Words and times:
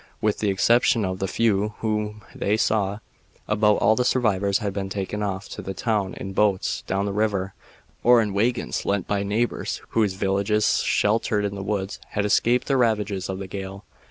With 0.19 0.39
the 0.39 0.49
exception 0.49 1.05
of 1.05 1.19
the 1.19 1.27
few 1.27 1.75
whom 1.81 2.23
they 2.33 2.57
saw, 2.57 2.97
about 3.47 3.75
all 3.77 3.95
the 3.95 4.03
survivors 4.03 4.57
had 4.57 4.73
been 4.73 4.89
taken 4.89 5.21
off 5.21 5.47
to 5.49 5.61
the 5.61 5.75
town 5.75 6.15
in 6.15 6.33
boats 6.33 6.81
down 6.87 7.05
the 7.05 7.13
river, 7.13 7.53
or 8.01 8.19
in 8.19 8.33
wagons 8.33 8.83
lent 8.83 9.05
by 9.05 9.21
neighbors 9.21 9.79
whose 9.89 10.13
villages, 10.15 10.79
sheltered 10.79 11.45
in 11.45 11.53
the 11.53 11.61
woods, 11.61 11.99
had 12.13 12.25
escaped 12.25 12.65
the 12.65 12.77
ravages 12.77 13.29
of 13.29 13.37
the 13.37 13.45
gale. 13.45 13.85